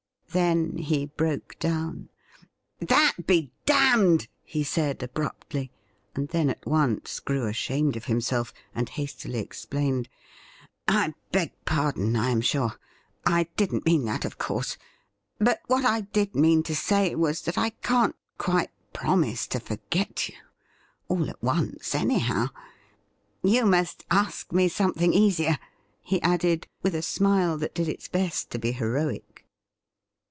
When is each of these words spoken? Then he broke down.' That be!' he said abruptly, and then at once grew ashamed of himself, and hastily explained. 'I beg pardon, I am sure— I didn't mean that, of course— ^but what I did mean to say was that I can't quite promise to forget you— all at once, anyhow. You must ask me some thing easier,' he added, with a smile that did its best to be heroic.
Then 0.33 0.77
he 0.77 1.07
broke 1.07 1.59
down.' 1.59 2.07
That 2.79 3.27
be!' 3.27 3.51
he 4.53 4.63
said 4.63 5.03
abruptly, 5.03 5.73
and 6.15 6.29
then 6.29 6.49
at 6.49 6.65
once 6.65 7.19
grew 7.19 7.47
ashamed 7.47 7.97
of 7.97 8.05
himself, 8.05 8.53
and 8.73 8.87
hastily 8.87 9.39
explained. 9.39 10.07
'I 10.87 11.13
beg 11.33 11.51
pardon, 11.65 12.15
I 12.15 12.29
am 12.29 12.39
sure— 12.39 12.75
I 13.37 13.49
didn't 13.57 13.85
mean 13.85 14.05
that, 14.05 14.23
of 14.23 14.37
course— 14.37 14.77
^but 15.41 15.57
what 15.67 15.83
I 15.83 15.99
did 15.99 16.33
mean 16.33 16.63
to 16.63 16.77
say 16.77 17.13
was 17.13 17.41
that 17.41 17.57
I 17.57 17.71
can't 17.71 18.15
quite 18.37 18.71
promise 18.93 19.45
to 19.47 19.59
forget 19.59 20.29
you— 20.29 20.35
all 21.09 21.29
at 21.29 21.43
once, 21.43 21.93
anyhow. 21.93 22.47
You 23.43 23.65
must 23.65 24.05
ask 24.09 24.53
me 24.53 24.69
some 24.69 24.93
thing 24.93 25.11
easier,' 25.11 25.59
he 26.01 26.21
added, 26.21 26.67
with 26.81 26.95
a 26.95 27.01
smile 27.01 27.57
that 27.57 27.75
did 27.75 27.89
its 27.89 28.07
best 28.07 28.49
to 28.51 28.57
be 28.59 28.71
heroic. 28.71 29.25